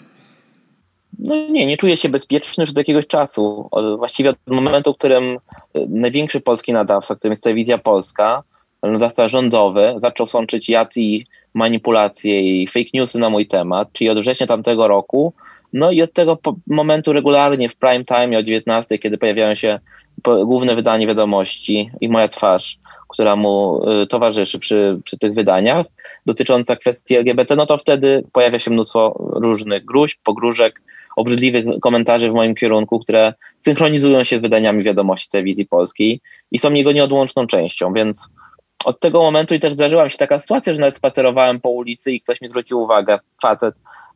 No 1.19 1.35
nie, 1.35 1.67
nie 1.67 1.77
czuję 1.77 1.97
się 1.97 2.09
bezpieczny 2.09 2.63
już 2.63 2.71
od 2.71 2.79
jakiegoś 2.79 3.07
czasu. 3.07 3.69
Właściwie 3.97 4.31
od 4.31 4.37
momentu, 4.47 4.93
w 4.93 4.99
którym 4.99 5.25
e, 5.25 5.39
największy 5.89 6.41
polski 6.41 6.73
nadawca, 6.73 7.15
którym 7.15 7.33
jest 7.33 7.43
telewizja 7.43 7.79
polska, 7.79 8.43
nadawca 8.83 9.29
rządowy, 9.29 9.95
zaczął 9.97 10.27
sączyć 10.27 10.69
jad 10.69 10.97
i 10.97 11.27
manipulacje 11.55 12.41
i 12.41 12.67
fake 12.67 12.91
newsy 12.95 13.19
na 13.19 13.31
mój 13.31 13.47
temat, 13.47 13.93
czyli 13.93 14.11
od 14.11 14.19
września 14.19 14.47
tamtego 14.47 14.89
roku. 14.89 15.33
No 15.77 15.91
i 15.91 16.03
od 16.03 16.13
tego 16.13 16.39
momentu 16.67 17.13
regularnie 17.13 17.69
w 17.69 17.77
prime 17.77 18.05
time 18.05 18.39
o 18.39 18.43
19, 18.43 18.99
kiedy 18.99 19.19
pojawiają 19.19 19.55
się 19.55 19.81
główne 20.25 20.75
wydanie 20.75 21.07
wiadomości 21.07 21.91
i 22.01 22.09
moja 22.09 22.29
twarz, 22.29 22.79
która 23.09 23.37
mu 23.37 23.83
y, 24.03 24.07
towarzyszy 24.07 24.59
przy, 24.59 25.01
przy 25.05 25.19
tych 25.19 25.35
wydaniach, 25.35 25.87
dotycząca 26.27 26.77
kwestii 26.77 27.17
LGBT, 27.17 27.57
no 27.57 27.67
to 27.67 27.79
wtedy 27.79 28.25
pojawia 28.33 28.59
się 28.59 28.71
mnóstwo 28.71 29.31
różnych 29.35 29.85
gruźb, 29.85 30.19
pogróżek, 30.25 30.83
obrzydliwych 31.17 31.65
komentarzy 31.81 32.31
w 32.31 32.35
moim 32.35 32.55
kierunku, 32.55 32.99
które 32.99 33.35
synchronizują 33.59 34.25
się 34.25 34.39
z 34.39 34.43
wydaniami 34.43 34.85
wiadomości 34.85 35.29
telewizji 35.29 35.67
polskiej 35.67 36.21
i 36.53 36.59
są 36.59 36.73
jego 36.73 36.93
nieodłączną 36.93 37.47
częścią, 37.47 37.93
więc 37.93 38.31
od 38.87 39.01
tego 39.01 39.23
momentu 39.23 39.55
i 39.55 39.61
też 39.61 39.75
zdarzyła 39.75 40.05
mi 40.05 40.11
się 40.11 40.19
taka 40.19 40.41
sytuacja, 40.41 40.75
że 40.75 40.81
nawet 40.81 40.97
spacerowałem 40.97 41.61
po 41.61 41.71
ulicy 41.71 42.13
i 42.13 42.21
ktoś 42.21 42.41
mi 42.41 42.49
zwrócił 42.49 42.81
uwagę, 42.81 43.19
facet, 43.43 43.75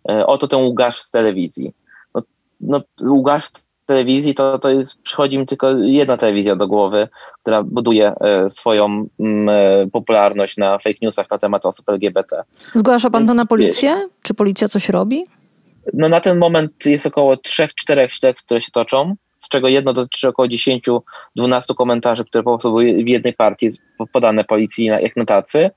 e, 0.09 0.27
oto 0.27 0.49
ten 0.49 0.61
Łukasz 0.61 1.01
z 1.01 1.11
telewizji. 1.11 1.73
No, 2.15 2.23
no 2.61 2.81
Łukasz 3.09 3.45
z 3.45 3.67
telewizji 3.87 4.35
to, 4.35 4.59
to 4.59 4.71
jest, 4.71 5.03
przychodzi 5.03 5.39
mi 5.39 5.47
tylko 5.47 5.71
jedna 5.71 6.17
telewizja 6.17 6.57
do 6.57 6.67
głowy, 6.67 7.09
która 7.43 7.63
buduje 7.63 8.13
e, 8.21 8.51
swoją 8.51 9.07
mm, 9.21 9.49
e, 9.49 9.91
popularność 9.93 10.57
na 10.57 10.79
fake 10.79 10.99
newsach 11.03 11.31
na 11.31 11.39
temat 11.39 11.67
osób 11.67 11.89
LGBT. 11.89 12.43
Zgłasza 12.75 13.11
pan 13.11 13.27
to 13.27 13.35
na 13.35 13.47
policję? 13.47 14.09
Czy 14.23 14.35
policja 14.35 14.69
coś 14.69 14.89
robi? 14.89 15.25
No 15.93 16.09
na 16.09 16.21
ten 16.21 16.39
moment 16.39 16.87
jest 16.87 17.07
około 17.07 17.35
3-4 17.35 18.09
śledztw, 18.09 18.45
które 18.45 18.61
się 18.61 18.71
toczą 18.73 19.15
z 19.41 19.49
czego 19.49 19.69
jedno 19.69 19.93
dotyczy 19.93 20.29
około 20.29 20.49
10-12 20.49 21.01
komentarzy, 21.77 22.25
które 22.25 22.45
po 22.45 22.51
prostu 22.51 22.69
były 22.69 23.05
w 23.05 23.09
jednej 23.09 23.33
partii 23.33 23.69
podane 24.13 24.45
policji 24.45 24.85
jak 24.85 25.17
na 25.17 25.25
tacy. 25.25 25.71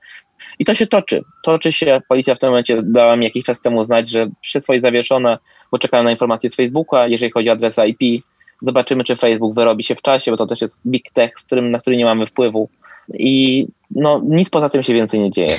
I 0.58 0.64
to 0.64 0.74
się 0.74 0.86
toczy. 0.86 1.22
Toczy 1.42 1.72
się. 1.72 2.00
Policja 2.08 2.34
w 2.34 2.38
tym 2.38 2.48
momencie 2.48 2.82
dała 2.82 3.16
mi 3.16 3.24
jakiś 3.24 3.44
czas 3.44 3.60
temu 3.60 3.84
znać, 3.84 4.10
że 4.10 4.30
wszystko 4.42 4.72
jest 4.72 4.82
zawieszone, 4.82 5.38
bo 5.70 5.78
czekają 5.78 6.04
na 6.04 6.10
informacje 6.10 6.50
z 6.50 6.56
Facebooka, 6.56 7.06
jeżeli 7.06 7.32
chodzi 7.32 7.48
o 7.48 7.52
adres 7.52 7.80
IP. 7.86 8.24
Zobaczymy, 8.62 9.04
czy 9.04 9.16
Facebook 9.16 9.54
wyrobi 9.54 9.84
się 9.84 9.94
w 9.94 10.02
czasie, 10.02 10.30
bo 10.30 10.36
to 10.36 10.46
też 10.46 10.60
jest 10.60 10.82
big 10.86 11.10
tech, 11.12 11.40
z 11.40 11.44
którym, 11.44 11.70
na 11.70 11.78
który 11.78 11.96
nie 11.96 12.04
mamy 12.04 12.26
wpływu. 12.26 12.68
I 13.14 13.66
no, 13.90 14.22
nic 14.24 14.50
poza 14.50 14.68
tym 14.68 14.82
się 14.82 14.94
więcej 14.94 15.20
nie 15.20 15.30
dzieje. 15.30 15.56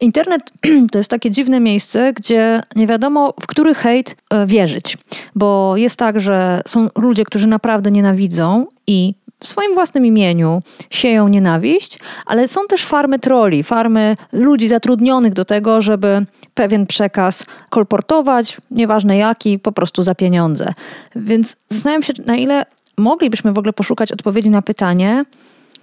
Internet 0.00 0.52
to 0.92 0.98
jest 0.98 1.10
takie 1.10 1.30
dziwne 1.30 1.60
miejsce, 1.60 2.12
gdzie 2.12 2.60
nie 2.76 2.86
wiadomo, 2.86 3.34
w 3.40 3.46
który 3.46 3.74
hejt 3.74 4.16
e, 4.30 4.46
wierzyć. 4.46 4.98
Bo 5.34 5.76
jest 5.76 5.98
tak, 5.98 6.20
że 6.20 6.62
są 6.66 6.88
ludzie, 6.98 7.24
którzy 7.24 7.46
naprawdę 7.46 7.90
nienawidzą 7.90 8.66
i 8.86 9.14
w 9.40 9.48
swoim 9.48 9.74
własnym 9.74 10.06
imieniu 10.06 10.62
sieją 10.90 11.28
nienawiść, 11.28 11.98
ale 12.26 12.48
są 12.48 12.60
też 12.68 12.84
farmy 12.84 13.18
troli, 13.18 13.62
farmy 13.62 14.14
ludzi 14.32 14.68
zatrudnionych 14.68 15.32
do 15.32 15.44
tego, 15.44 15.80
żeby 15.80 16.26
pewien 16.54 16.86
przekaz 16.86 17.46
kolportować, 17.70 18.56
nieważne 18.70 19.16
jaki, 19.16 19.58
po 19.58 19.72
prostu 19.72 20.02
za 20.02 20.14
pieniądze. 20.14 20.74
Więc 21.16 21.56
zastanawiam 21.68 22.02
się, 22.02 22.12
na 22.26 22.36
ile 22.36 22.66
moglibyśmy 22.96 23.52
w 23.52 23.58
ogóle 23.58 23.72
poszukać 23.72 24.12
odpowiedzi 24.12 24.50
na 24.50 24.62
pytanie, 24.62 25.24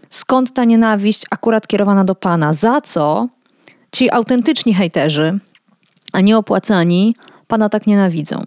skąd 0.10 0.54
ta 0.54 0.64
nienawiść 0.64 1.24
akurat 1.30 1.68
kierowana 1.68 2.04
do 2.04 2.16
Pana, 2.16 2.54
za 2.54 2.82
co 2.82 3.28
ci 3.94 4.12
autentyczni 4.12 4.74
hejterzy, 4.74 5.40
a 6.14 6.22
nie 6.22 6.38
opłacani, 6.38 7.16
pana 7.48 7.70
tak 7.70 7.88
nienawidzą? 7.88 8.44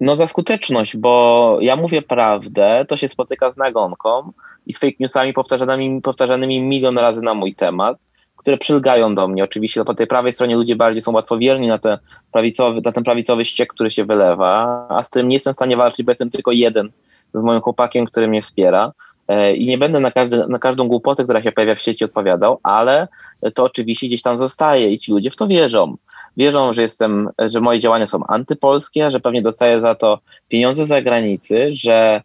No 0.00 0.14
za 0.14 0.26
skuteczność, 0.26 0.96
bo 0.96 1.58
ja 1.60 1.76
mówię 1.76 2.02
prawdę, 2.02 2.84
to 2.88 2.96
się 2.96 3.08
spotyka 3.08 3.50
z 3.50 3.56
nagonką 3.56 4.32
i 4.66 4.72
z 4.72 4.78
fake 4.78 4.96
newsami 5.00 5.32
powtarzanymi, 5.32 6.02
powtarzanymi 6.02 6.60
milion 6.60 6.98
razy 6.98 7.22
na 7.22 7.34
mój 7.34 7.54
temat, 7.54 7.98
które 8.36 8.58
przylgają 8.58 9.14
do 9.14 9.28
mnie. 9.28 9.44
Oczywiście 9.44 9.84
po 9.84 9.94
tej 9.94 10.06
prawej 10.06 10.32
stronie 10.32 10.56
ludzie 10.56 10.76
bardziej 10.76 11.02
są 11.02 11.12
łatwowierni 11.12 11.68
na, 11.68 11.78
te 11.78 11.98
prawicowy, 12.32 12.80
na 12.84 12.92
ten 12.92 13.04
prawicowy 13.04 13.44
ściek, 13.44 13.72
który 13.72 13.90
się 13.90 14.04
wylewa, 14.04 14.86
a 14.90 15.02
z 15.02 15.10
tym 15.10 15.28
nie 15.28 15.36
jestem 15.36 15.52
w 15.52 15.56
stanie 15.56 15.76
walczyć, 15.76 16.06
bo 16.06 16.10
jestem 16.10 16.30
tylko 16.30 16.52
jeden 16.52 16.90
z 17.34 17.42
moim 17.42 17.60
chłopakiem, 17.60 18.06
który 18.06 18.28
mnie 18.28 18.42
wspiera. 18.42 18.92
E, 19.28 19.54
I 19.56 19.66
nie 19.66 19.78
będę 19.78 20.00
na, 20.00 20.10
każdy, 20.10 20.46
na 20.48 20.58
każdą 20.58 20.88
głupotę, 20.88 21.24
która 21.24 21.42
się 21.42 21.52
pojawia 21.52 21.74
w 21.74 21.80
sieci 21.80 22.04
odpowiadał, 22.04 22.58
ale 22.62 23.08
to 23.54 23.64
oczywiście 23.64 24.06
gdzieś 24.06 24.22
tam 24.22 24.38
zostaje 24.38 24.90
i 24.90 24.98
ci 24.98 25.12
ludzie 25.12 25.30
w 25.30 25.36
to 25.36 25.46
wierzą. 25.46 25.96
Wierzą, 26.36 26.72
że 26.72 26.82
jestem, 26.82 27.28
że 27.38 27.60
moje 27.60 27.80
działania 27.80 28.06
są 28.06 28.26
antypolskie, 28.26 29.10
że 29.10 29.20
pewnie 29.20 29.42
dostaję 29.42 29.80
za 29.80 29.94
to 29.94 30.18
pieniądze 30.48 30.86
z 30.86 30.88
zagranicy, 30.88 31.68
że 31.72 32.22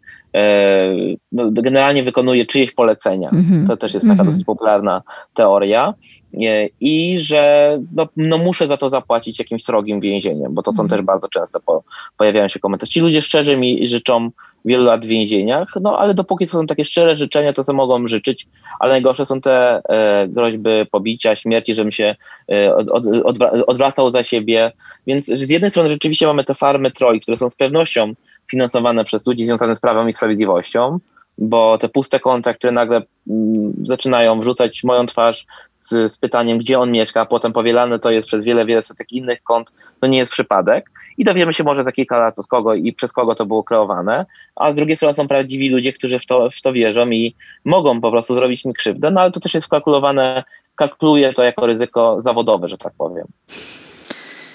no, 1.32 1.50
generalnie 1.50 2.02
wykonuję 2.02 2.46
czyjeś 2.46 2.72
polecenia. 2.72 3.30
Mm 3.30 3.44
-hmm. 3.44 3.66
To 3.66 3.76
też 3.76 3.94
jest 3.94 4.06
taka 4.06 4.14
mm 4.14 4.26
-hmm. 4.26 4.30
dosyć 4.30 4.44
popularna 4.44 5.02
teoria. 5.34 5.94
E, 6.34 6.68
I 6.80 7.18
że 7.18 7.78
no, 7.94 8.08
no, 8.16 8.38
muszę 8.38 8.68
za 8.68 8.76
to 8.76 8.88
zapłacić 8.88 9.38
jakimś 9.38 9.64
srogim 9.64 10.00
więzieniem, 10.00 10.54
bo 10.54 10.62
to 10.62 10.72
są 10.72 10.82
mm 10.82 10.88
-hmm. 10.88 10.90
też 10.90 11.02
bardzo 11.02 11.28
często 11.28 11.60
po, 11.60 11.84
pojawiają 12.16 12.48
się 12.48 12.60
komentarze. 12.60 12.92
Ci 12.92 13.00
ludzie 13.00 13.22
szczerze 13.22 13.56
mi 13.56 13.88
życzą 13.88 14.30
wielu 14.64 14.84
lat 14.84 15.04
w 15.04 15.08
więzieniach, 15.08 15.68
no 15.80 15.98
ale 15.98 16.14
dopóki 16.14 16.46
to 16.46 16.52
są 16.52 16.66
takie 16.66 16.84
szczere 16.84 17.16
życzenia, 17.16 17.52
to 17.52 17.64
co 17.64 17.72
mogą 17.72 18.08
życzyć, 18.08 18.46
ale 18.80 18.92
najgorsze 18.92 19.26
są 19.26 19.40
te 19.40 19.82
e, 19.88 20.28
groźby 20.28 20.70
pobicia, 20.90 21.36
śmierci, 21.36 21.74
żebym 21.74 21.92
się 21.92 22.16
e, 22.52 22.74
od, 22.74 22.88
od, 23.24 23.42
odwracał 23.66 24.10
za 24.10 24.22
siebie. 24.22 24.72
Więc 25.06 25.26
z 25.26 25.50
jednej 25.50 25.70
strony 25.70 25.88
rzeczywiście 25.88 26.26
mamy 26.26 26.44
te 26.44 26.54
farmy 26.54 26.90
troli, 26.90 27.20
które 27.20 27.36
są 27.36 27.50
z 27.50 27.56
pewnością 27.56 28.14
finansowane 28.50 29.04
przez 29.04 29.26
ludzi 29.26 29.44
związanych 29.44 29.76
z 29.76 29.80
prawem 29.80 30.08
i 30.08 30.12
sprawiedliwością, 30.12 30.98
bo 31.38 31.78
te 31.78 31.88
puste 31.88 32.20
konta, 32.20 32.54
które 32.54 32.72
nagle 32.72 33.02
mm, 33.30 33.72
zaczynają 33.84 34.40
wrzucać 34.40 34.84
moją 34.84 35.06
twarz 35.06 35.46
z, 35.74 36.12
z, 36.12 36.18
pytaniem, 36.18 36.58
gdzie 36.58 36.78
on 36.78 36.90
mieszka, 36.90 37.20
a 37.20 37.26
potem 37.26 37.52
powielane 37.52 37.98
to 37.98 38.10
jest 38.10 38.26
przez 38.26 38.44
wiele, 38.44 38.66
wiele 38.66 38.82
setek 38.82 39.12
innych 39.12 39.42
kont, 39.42 39.72
to 40.00 40.06
nie 40.06 40.18
jest 40.18 40.32
przypadek. 40.32 40.90
I 41.18 41.24
dowiemy 41.24 41.54
się 41.54 41.64
może 41.64 41.84
za 41.84 41.92
kilka 41.92 42.18
lat 42.18 42.38
od 42.38 42.46
kogo 42.46 42.74
i 42.74 42.92
przez 42.92 43.12
kogo 43.12 43.34
to 43.34 43.46
było 43.46 43.64
kreowane, 43.64 44.26
a 44.56 44.72
z 44.72 44.76
drugiej 44.76 44.96
strony 44.96 45.14
są 45.14 45.28
prawdziwi 45.28 45.68
ludzie, 45.68 45.92
którzy 45.92 46.18
w 46.18 46.26
to, 46.26 46.50
w 46.50 46.60
to 46.60 46.72
wierzą 46.72 47.10
i 47.10 47.34
mogą 47.64 48.00
po 48.00 48.10
prostu 48.10 48.34
zrobić 48.34 48.64
mi 48.64 48.74
krzywdę, 48.74 49.10
no 49.10 49.20
ale 49.20 49.30
to 49.30 49.40
też 49.40 49.54
jest 49.54 49.66
wkalkulowane, 49.66 50.44
kalkuluje 50.76 51.32
to 51.32 51.42
jako 51.42 51.66
ryzyko 51.66 52.16
zawodowe, 52.20 52.68
że 52.68 52.78
tak 52.78 52.92
powiem. 52.98 53.26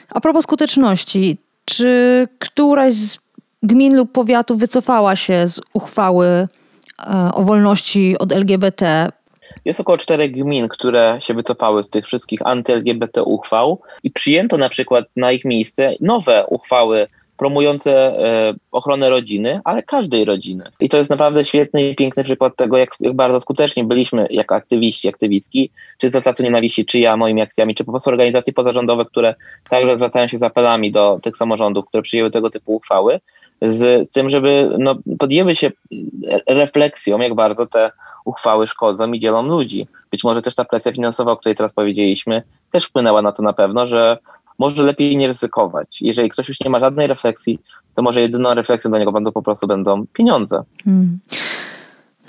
A 0.10 0.22
propos 0.22 0.44
skuteczności, 0.44 1.38
czy 1.66 2.28
któraś 2.40 2.94
z 2.94 3.27
gmin 3.64 3.98
lub 3.98 4.12
powiatów 4.12 4.60
wycofała 4.60 5.16
się 5.16 5.48
z 5.48 5.62
uchwały 5.74 6.28
e, 6.28 6.48
o 7.34 7.44
wolności 7.44 8.18
od 8.20 8.32
LGBT 8.32 9.12
jest 9.66 9.80
około 9.80 9.98
czterech 9.98 10.32
gmin, 10.32 10.68
które 10.68 11.18
się 11.22 11.34
wycofały 11.34 11.84
z 11.84 11.90
tych 11.90 12.06
wszystkich 12.06 12.40
anty-LGBT 12.46 13.24
uchwał 13.24 13.82
i 14.04 14.12
przyjęto 14.12 14.58
na 14.58 14.70
przykład 14.70 15.06
na 15.16 15.32
ich 15.32 15.46
miejsce 15.46 15.94
nowe 16.02 16.46
uchwały 16.50 17.08
promujące 17.38 17.94
e, 17.94 18.54
ochronę 18.72 19.10
rodziny, 19.10 19.62
ale 19.64 19.84
każdej 19.84 20.26
rodziny. 20.26 20.64
I 20.80 20.90
to 20.90 20.98
jest 20.98 21.10
naprawdę 21.10 21.46
świetny 21.46 21.90
i 21.90 21.96
piękny 21.96 22.24
przykład 22.24 22.56
tego, 22.56 22.78
jak, 22.78 22.90
jak 23.00 23.14
bardzo 23.14 23.40
skutecznie 23.40 23.84
byliśmy 23.84 24.28
jako 24.30 24.56
aktywiści, 24.56 25.10
aktywistki, 25.10 25.70
czy 25.98 26.10
z 26.10 26.16
Atlasu 26.16 26.44
Nienawiści, 26.44 26.86
czy 26.86 27.00
ja 27.00 27.18
moimi 27.18 27.42
akcjami, 27.42 27.76
czy 27.76 27.84
po 27.84 27.92
prostu 27.92 28.10
organizacje 28.10 28.54
pozarządowe, 28.54 29.06
które 29.06 29.36
także 29.70 29.96
zwracają 29.96 30.28
się 30.28 30.38
z 30.38 30.44
apelami 30.44 30.92
do 30.92 31.20
tych 31.24 31.38
samorządów, 31.38 31.86
które 31.86 32.04
przyjęły 32.04 32.32
tego 32.32 32.50
typu 32.50 32.76
uchwały, 32.76 33.20
z 33.62 34.12
tym, 34.12 34.30
żeby 34.30 34.76
no, 34.80 34.96
podjęły 35.20 35.56
się 35.56 35.72
refleksją, 36.48 37.20
jak 37.20 37.36
bardzo 37.36 37.68
te 37.68 37.92
uchwały 38.26 38.68
szkodzą 38.68 39.12
i 39.12 39.20
dzielą 39.20 39.44
ludzi. 39.44 39.88
Być 40.12 40.24
może 40.24 40.42
też 40.42 40.56
ta 40.56 40.66
presja 40.66 40.92
finansowa, 40.92 41.32
o 41.32 41.38
której 41.38 41.56
teraz 41.56 41.74
powiedzieliśmy, 41.74 42.44
też 42.72 42.86
wpłynęła 42.86 43.22
na 43.22 43.32
to 43.32 43.44
na 43.44 43.54
pewno, 43.54 43.88
że 43.88 44.18
może 44.60 44.84
lepiej 44.84 45.18
nie 45.18 45.28
ryzykować. 45.28 46.02
Jeżeli 46.02 46.30
ktoś 46.30 46.48
już 46.48 46.60
nie 46.60 46.70
ma 46.70 46.80
żadnej 46.80 47.08
refleksji, 47.08 47.60
to 47.96 48.02
może 48.02 48.22
jedyną 48.22 48.54
refleksją 48.54 48.92
do 48.92 48.98
niego 48.98 49.12
będą 49.12 49.32
po 49.32 49.42
prostu 49.42 49.68
będą 49.68 50.06
pieniądze. 50.14 50.64
Hmm. 50.86 51.20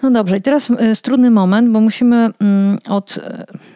No 0.03 0.11
dobrze, 0.11 0.37
i 0.37 0.43
teraz 0.43 0.69
jest 0.81 1.05
trudny 1.05 1.31
moment, 1.31 1.73
bo 1.73 1.81
musimy 1.81 2.31
mm, 2.41 2.79
od, 2.89 3.19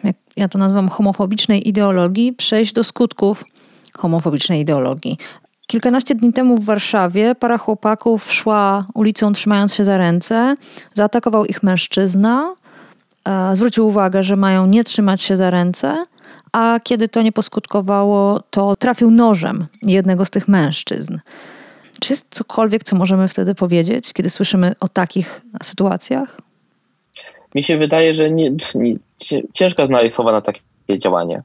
jak 0.03 0.15
ja 0.37 0.47
to 0.47 0.59
nazywam, 0.59 0.89
homofobicznej 0.89 1.69
ideologii 1.69 2.33
przejść 2.33 2.73
do 2.73 2.83
skutków 2.83 3.45
homofobicznej 3.93 4.61
ideologii. 4.61 5.17
Kilkanaście 5.67 6.15
dni 6.15 6.33
temu 6.33 6.57
w 6.57 6.65
Warszawie 6.65 7.35
para 7.35 7.57
chłopaków 7.57 8.31
szła 8.31 8.85
ulicą 8.93 9.33
trzymając 9.33 9.75
się 9.75 9.85
za 9.85 9.97
ręce. 9.97 10.55
Zaatakował 10.93 11.45
ich 11.45 11.63
mężczyzna. 11.63 12.55
E, 13.25 13.55
zwrócił 13.55 13.87
uwagę, 13.87 14.23
że 14.23 14.35
mają 14.35 14.65
nie 14.65 14.83
trzymać 14.83 15.21
się 15.21 15.37
za 15.37 15.49
ręce, 15.49 16.03
a 16.51 16.79
kiedy 16.83 17.07
to 17.07 17.21
nie 17.21 17.31
poskutkowało, 17.31 18.41
to 18.49 18.75
trafił 18.75 19.11
nożem 19.11 19.65
jednego 19.81 20.25
z 20.25 20.29
tych 20.29 20.47
mężczyzn. 20.47 21.19
Czy 21.99 22.13
jest 22.13 22.27
cokolwiek, 22.29 22.83
co 22.83 22.95
możemy 22.95 23.27
wtedy 23.27 23.55
powiedzieć, 23.55 24.13
kiedy 24.13 24.29
słyszymy 24.29 24.75
o 24.79 24.87
takich 24.87 25.41
sytuacjach? 25.63 26.37
Mi 27.55 27.63
się 27.63 27.77
wydaje, 27.77 28.13
że 28.13 28.31
nie, 28.31 28.51
nie, 28.75 28.95
ciężko 29.53 29.85
znaleźć 29.85 30.15
słowa 30.15 30.31
na 30.31 30.41
takie 30.41 30.61
działanie. 30.97 31.43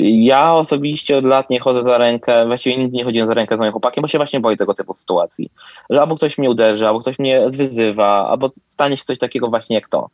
Ja 0.00 0.54
osobiście 0.54 1.18
od 1.18 1.24
lat 1.24 1.50
nie 1.50 1.60
chodzę 1.60 1.84
za 1.84 1.98
rękę, 1.98 2.46
właściwie 2.46 2.76
nigdy 2.76 2.96
nie 2.96 3.04
chodziłem 3.04 3.28
za 3.28 3.34
rękę 3.34 3.56
z 3.56 3.60
moim 3.60 3.72
chłopakiem, 3.72 4.02
bo 4.02 4.08
się 4.08 4.18
właśnie 4.18 4.40
boję 4.40 4.56
tego 4.56 4.74
typu 4.74 4.92
sytuacji. 4.92 5.50
Że 5.90 6.00
albo 6.00 6.16
ktoś 6.16 6.38
mnie 6.38 6.50
uderzy, 6.50 6.86
albo 6.86 7.00
ktoś 7.00 7.18
mnie 7.18 7.48
wyzywa, 7.50 8.28
albo 8.28 8.50
stanie 8.64 8.96
się 8.96 9.04
coś 9.04 9.18
takiego 9.18 9.48
właśnie 9.48 9.76
jak 9.76 9.88
to. 9.88 10.10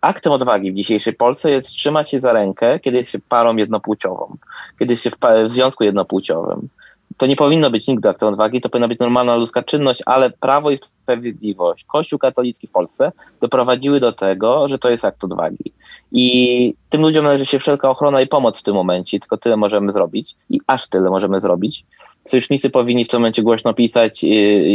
Aktem 0.00 0.32
odwagi 0.32 0.72
w 0.72 0.74
dzisiejszej 0.74 1.12
Polsce 1.12 1.50
jest 1.50 1.68
trzymać 1.68 2.10
się 2.10 2.20
za 2.20 2.32
rękę, 2.32 2.80
kiedy 2.80 2.96
jest 2.96 3.10
się 3.10 3.18
parą 3.18 3.56
jednopłciową, 3.56 4.36
kiedy 4.78 4.92
jest 4.92 5.02
się 5.02 5.10
w, 5.10 5.16
w 5.46 5.50
związku 5.50 5.84
jednopłciowym 5.84 6.68
to 7.16 7.26
nie 7.26 7.36
powinno 7.36 7.70
być 7.70 7.86
nigdy 7.86 8.08
aktem 8.08 8.28
odwagi, 8.28 8.60
to 8.60 8.68
powinna 8.68 8.88
być 8.88 8.98
normalna 8.98 9.36
ludzka 9.36 9.62
czynność, 9.62 10.02
ale 10.06 10.30
prawo 10.30 10.70
i 10.70 10.78
sprawiedliwość, 11.02 11.84
Kościół 11.84 12.18
katolicki 12.18 12.66
w 12.66 12.70
Polsce 12.70 13.12
doprowadziły 13.40 14.00
do 14.00 14.12
tego, 14.12 14.68
że 14.68 14.78
to 14.78 14.90
jest 14.90 15.04
akt 15.04 15.24
odwagi. 15.24 15.72
I 16.12 16.74
tym 16.90 17.00
ludziom 17.00 17.24
należy 17.24 17.46
się 17.46 17.58
wszelka 17.58 17.90
ochrona 17.90 18.20
i 18.20 18.26
pomoc 18.26 18.58
w 18.58 18.62
tym 18.62 18.74
momencie, 18.74 19.20
tylko 19.20 19.36
tyle 19.36 19.56
możemy 19.56 19.92
zrobić 19.92 20.34
i 20.50 20.60
aż 20.66 20.88
tyle 20.88 21.10
możemy 21.10 21.40
zrobić. 21.40 21.84
Sojusznicy 22.26 22.70
powinni 22.70 23.04
w 23.04 23.08
tym 23.08 23.20
momencie 23.20 23.42
głośno 23.42 23.74
pisać 23.74 24.24
y, 24.24 24.26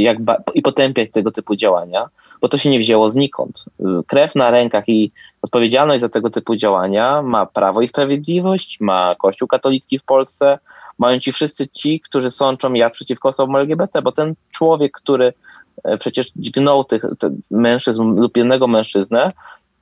jak 0.02 0.18
i 0.54 0.62
potępiać 0.62 1.10
tego 1.12 1.32
typu 1.32 1.56
działania, 1.56 2.10
bo 2.42 2.48
to 2.48 2.58
się 2.58 2.70
nie 2.70 2.80
wzięło 2.80 3.10
znikąd. 3.10 3.66
Krew 4.08 4.36
na 4.36 4.52
rękach 4.52 4.90
i 4.90 5.12
odpowiedzialność 5.42 6.02
za 6.02 6.10
tego 6.10 6.30
typu 6.30 6.56
działania 6.56 7.22
ma 7.22 7.46
Prawo 7.46 7.82
i 7.82 7.88
Sprawiedliwość, 7.88 8.78
ma 8.80 9.16
Kościół 9.20 9.48
katolicki 9.48 10.00
w 10.00 10.04
Polsce, 10.04 10.60
mają 10.98 11.20
ci 11.20 11.32
wszyscy 11.32 11.68
ci, 11.68 12.00
którzy 12.00 12.32
sączą 12.32 12.74
jak 12.74 12.94
przeciwko 12.94 13.30
osobom 13.30 13.56
LGBT, 13.56 14.02
bo 14.02 14.12
ten 14.12 14.34
człowiek, 14.52 14.92
który 14.92 15.34
e, 15.84 15.98
przecież 15.98 16.32
dźgnął 16.36 16.84
tych 16.84 17.06
mężczyzn 17.52 18.02
lub 18.02 18.38
jednego 18.38 18.68
mężczyznę, 18.68 19.32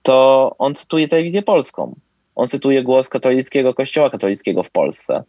to 0.02 0.56
on 0.58 0.76
cytuje 0.76 1.08
telewizję 1.08 1.42
polską. 1.42 1.96
On 2.36 2.48
cytuje 2.48 2.84
głos 2.84 3.10
katolickiego 3.10 3.74
kościoła 3.74 4.10
katolickiego 4.10 4.64
w 4.64 4.72
Polsce. 4.72 5.24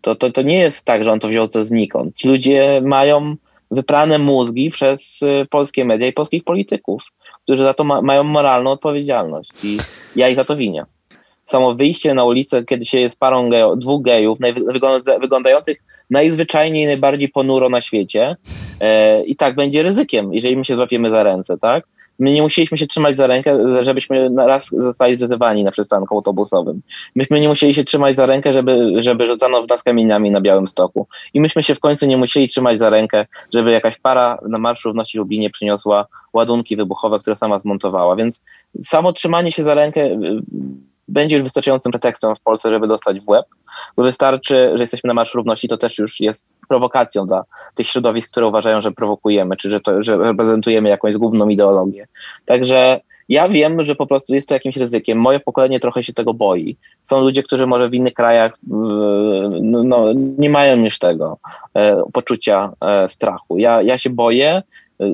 To, 0.00 0.14
to, 0.14 0.30
to 0.30 0.42
nie 0.42 0.58
jest 0.58 0.86
tak, 0.86 1.04
że 1.04 1.12
on 1.12 1.20
to 1.20 1.28
wziął 1.28 1.48
to 1.48 1.66
znikąd. 1.66 2.16
Ci 2.16 2.28
ludzie 2.28 2.80
mają 2.84 3.36
wyprane 3.70 4.18
mózgi 4.18 4.70
przez 4.70 5.22
e, 5.22 5.46
polskie 5.46 5.84
media 5.84 6.06
i 6.06 6.12
polskich 6.12 6.44
polityków, 6.44 7.02
którzy 7.42 7.62
za 7.62 7.74
to 7.74 7.84
ma, 7.84 8.02
mają 8.02 8.24
moralną 8.24 8.70
odpowiedzialność. 8.70 9.50
I 9.64 9.78
ja 10.16 10.28
ich 10.28 10.36
za 10.36 10.44
to 10.44 10.56
winię 10.56 10.84
samo 11.48 11.74
wyjście 11.74 12.14
na 12.14 12.24
ulicę, 12.24 12.64
kiedy 12.64 12.84
się 12.84 13.00
jest 13.00 13.20
parą 13.20 13.48
gejo, 13.48 13.76
dwóch 13.76 14.02
gejów, 14.02 14.38
wyglądających 15.20 15.82
najzwyczajniej 16.10 16.86
najbardziej 16.86 17.28
ponuro 17.28 17.68
na 17.68 17.80
świecie 17.80 18.36
e, 18.80 19.24
i 19.24 19.36
tak 19.36 19.54
będzie 19.54 19.82
ryzykiem, 19.82 20.34
jeżeli 20.34 20.56
my 20.56 20.64
się 20.64 20.76
złapiemy 20.76 21.10
za 21.10 21.22
ręce, 21.22 21.58
tak? 21.58 21.84
My 22.18 22.32
nie 22.32 22.42
musieliśmy 22.42 22.78
się 22.78 22.86
trzymać 22.86 23.16
za 23.16 23.26
rękę, 23.26 23.58
żebyśmy 23.84 24.30
raz 24.36 24.68
zostali 24.70 25.16
zwyzywani 25.16 25.64
na 25.64 25.70
przystanku 25.70 26.14
autobusowym. 26.14 26.82
Myśmy 27.14 27.40
nie 27.40 27.48
musieli 27.48 27.74
się 27.74 27.84
trzymać 27.84 28.16
za 28.16 28.26
rękę, 28.26 28.52
żeby, 28.52 28.92
żeby 28.98 29.26
rzucano 29.26 29.62
w 29.62 29.68
nas 29.68 29.82
kamieniami 29.82 30.30
na 30.30 30.40
Białym 30.40 30.66
Stoku. 30.66 31.06
I 31.34 31.40
myśmy 31.40 31.62
się 31.62 31.74
w 31.74 31.80
końcu 31.80 32.06
nie 32.06 32.16
musieli 32.16 32.48
trzymać 32.48 32.78
za 32.78 32.90
rękę, 32.90 33.26
żeby 33.54 33.70
jakaś 33.70 33.98
para 33.98 34.38
na 34.48 34.58
Marszu 34.58 34.88
Równości 34.88 35.18
Lublinie 35.18 35.50
przyniosła 35.50 36.06
ładunki 36.32 36.76
wybuchowe, 36.76 37.18
które 37.18 37.36
sama 37.36 37.58
zmontowała. 37.58 38.16
Więc 38.16 38.44
samo 38.80 39.12
trzymanie 39.12 39.52
się 39.52 39.62
za 39.62 39.74
rękę 39.74 40.18
będzie 41.08 41.36
już 41.36 41.44
wystarczającym 41.44 41.92
pretekstem 41.92 42.36
w 42.36 42.40
Polsce, 42.40 42.70
żeby 42.70 42.86
dostać 42.86 43.20
w 43.20 43.28
łeb, 43.28 43.46
bo 43.96 44.02
wystarczy, 44.02 44.70
że 44.74 44.82
jesteśmy 44.82 45.08
na 45.08 45.14
Marsz 45.14 45.34
Równości, 45.34 45.68
to 45.68 45.76
też 45.76 45.98
już 45.98 46.20
jest 46.20 46.48
prowokacją 46.68 47.26
dla 47.26 47.44
tych 47.74 47.86
środowisk, 47.86 48.30
które 48.30 48.46
uważają, 48.46 48.80
że 48.80 48.92
prowokujemy, 48.92 49.56
czy 49.56 49.70
że, 49.70 49.80
to, 49.80 50.02
że 50.02 50.16
reprezentujemy 50.16 50.88
jakąś 50.88 51.14
zgubną 51.14 51.48
ideologię. 51.48 52.06
Także 52.44 53.00
ja 53.28 53.48
wiem, 53.48 53.84
że 53.84 53.94
po 53.94 54.06
prostu 54.06 54.34
jest 54.34 54.48
to 54.48 54.54
jakimś 54.54 54.76
ryzykiem. 54.76 55.18
Moje 55.18 55.40
pokolenie 55.40 55.80
trochę 55.80 56.02
się 56.02 56.12
tego 56.12 56.34
boi. 56.34 56.76
Są 57.02 57.20
ludzie, 57.20 57.42
którzy 57.42 57.66
może 57.66 57.88
w 57.88 57.94
innych 57.94 58.14
krajach 58.14 58.52
no, 59.62 59.82
no, 59.84 60.12
nie 60.38 60.50
mają 60.50 60.76
już 60.76 60.98
tego 60.98 61.38
e, 61.74 62.02
poczucia 62.12 62.72
e, 62.80 63.08
strachu. 63.08 63.58
Ja, 63.58 63.82
ja 63.82 63.98
się 63.98 64.10
boję, 64.10 64.62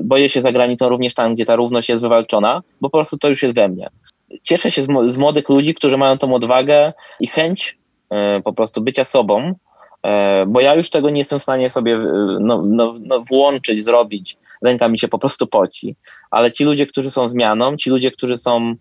boję 0.03 0.29
się 0.29 0.41
za 0.41 0.51
granicą 0.51 0.89
również 0.89 1.13
tam, 1.13 1.35
gdzie 1.35 1.45
ta 1.45 1.55
równość 1.55 1.89
jest 1.89 2.01
wywalczona, 2.01 2.61
bo 2.81 2.89
po 2.89 2.97
prostu 2.97 3.17
to 3.17 3.29
już 3.29 3.43
jest 3.43 3.55
we 3.55 3.67
mnie 3.67 3.89
cieszę 4.43 4.71
się 4.71 4.83
z, 4.83 4.87
z 5.07 5.17
młodych 5.17 5.49
ludzi, 5.49 5.75
którzy 5.75 5.97
mają 5.97 6.17
tą 6.17 6.33
odwagę 6.33 6.93
i 7.19 7.27
chęć 7.27 7.77
po 8.43 8.53
prostu 8.53 8.81
bycia 8.81 9.05
sobą, 9.05 9.53
e, 10.03 10.45
bo 10.47 10.61
ja 10.61 10.75
już 10.75 10.89
tego 10.89 11.09
nie 11.09 11.19
jestem 11.19 11.39
w 11.39 11.43
stanie 11.43 11.69
sobie 11.69 11.95
e, 11.95 12.37
no, 12.39 12.63
no, 12.65 12.95
no, 12.99 13.21
włączyć, 13.21 13.83
zrobić. 13.83 14.37
Ręka 14.61 14.87
mi 14.87 14.99
się 14.99 15.07
po 15.07 15.19
prostu 15.19 15.47
poci. 15.47 15.95
Ale 16.31 16.51
ci 16.51 16.63
ludzie, 16.63 16.87
którzy 16.87 17.11
są 17.11 17.29
zmianą, 17.29 17.77
ci 17.77 17.89
ludzie, 17.89 18.11
którzy 18.11 18.37
są 18.37 18.75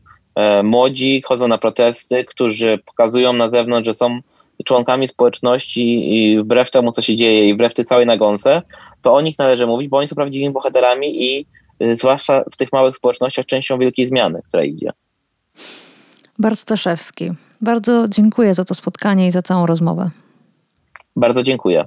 młodzi, 0.62 1.22
chodzą 1.22 1.48
na 1.48 1.58
protesty, 1.58 2.24
którzy 2.24 2.78
pokazują 2.86 3.32
na 3.32 3.50
zewnątrz, 3.50 3.86
że 3.86 3.94
są 3.94 4.20
członkami 4.64 5.08
społeczności 5.08 6.14
i 6.14 6.38
wbrew 6.38 6.70
temu, 6.70 6.92
co 6.92 7.02
się 7.02 7.16
dzieje 7.16 7.48
i 7.48 7.54
wbrew 7.54 7.74
tej 7.74 7.84
całej 7.84 8.06
nagonce, 8.06 8.62
to 9.02 9.14
o 9.14 9.20
nich 9.20 9.38
należy 9.38 9.66
mówić, 9.66 9.88
bo 9.88 9.96
oni 9.96 10.08
są 10.08 10.16
prawdziwymi 10.16 10.52
bohaterami 10.52 11.24
i 11.24 11.46
zwłaszcza 11.92 12.44
w 12.52 12.56
tych 12.56 12.72
małych 12.72 12.96
społecznościach 12.96 13.46
częścią 13.46 13.78
wielkiej 13.78 14.06
zmiany, 14.06 14.40
która 14.48 14.64
idzie. 14.64 14.90
Bart 16.38 16.58
Staszewski. 16.58 17.30
Bardzo 17.60 18.08
dziękuję 18.08 18.54
za 18.54 18.64
to 18.64 18.74
spotkanie 18.74 19.26
i 19.26 19.30
za 19.30 19.42
całą 19.42 19.66
rozmowę. 19.66 20.10
Bardzo 21.16 21.42
dziękuję. 21.42 21.84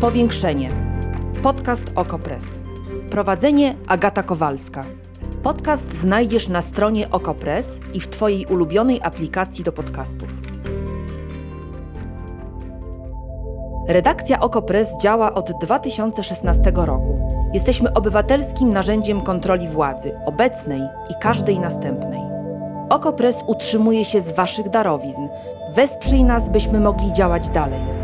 Powiększenie. 0.00 0.70
Podcast 1.42 1.84
Okopres. 1.94 2.60
Prowadzenie 3.10 3.76
Agata 3.86 4.22
Kowalska. 4.22 4.84
Podcast 5.42 5.94
znajdziesz 5.94 6.48
na 6.48 6.60
stronie 6.60 7.10
Okopres 7.10 7.66
i 7.94 8.00
w 8.00 8.08
Twojej 8.08 8.46
ulubionej 8.46 9.00
aplikacji 9.02 9.64
do 9.64 9.72
podcastów. 9.72 10.40
Redakcja 13.88 14.40
Okopres 14.40 14.88
działa 15.02 15.34
od 15.34 15.50
2016 15.60 16.72
roku. 16.74 17.18
Jesteśmy 17.54 17.92
obywatelskim 17.92 18.70
narzędziem 18.70 19.20
kontroli 19.20 19.68
władzy, 19.68 20.12
obecnej 20.26 20.80
i 21.10 21.14
każdej 21.22 21.60
następnej. 21.60 22.33
Okopres 22.90 23.36
utrzymuje 23.46 24.04
się 24.04 24.20
z 24.20 24.32
Waszych 24.32 24.68
darowizn. 24.68 25.28
Wesprzyj 25.70 26.24
nas, 26.24 26.50
byśmy 26.50 26.80
mogli 26.80 27.12
działać 27.12 27.48
dalej. 27.48 28.03